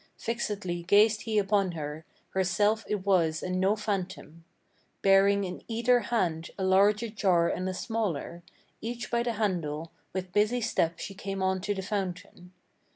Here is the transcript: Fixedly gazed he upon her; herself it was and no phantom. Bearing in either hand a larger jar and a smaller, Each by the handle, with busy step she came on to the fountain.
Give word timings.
Fixedly 0.17 0.81
gazed 0.81 1.21
he 1.21 1.37
upon 1.37 1.73
her; 1.73 2.05
herself 2.31 2.83
it 2.89 3.05
was 3.05 3.43
and 3.43 3.59
no 3.61 3.75
phantom. 3.75 4.43
Bearing 5.03 5.43
in 5.43 5.61
either 5.67 5.99
hand 5.99 6.49
a 6.57 6.63
larger 6.63 7.07
jar 7.07 7.47
and 7.47 7.69
a 7.69 7.73
smaller, 7.75 8.41
Each 8.81 9.11
by 9.11 9.21
the 9.21 9.33
handle, 9.33 9.91
with 10.11 10.33
busy 10.33 10.59
step 10.59 10.97
she 10.97 11.13
came 11.13 11.43
on 11.43 11.61
to 11.61 11.75
the 11.75 11.83
fountain. 11.83 12.51